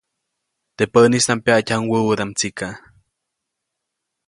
Teʼ 0.75 0.89
päʼnistaʼm 0.93 1.39
pyaʼtyajuʼuŋ 1.45 1.89
wäwädaʼm 1.91 2.31
tsika. 2.37 2.67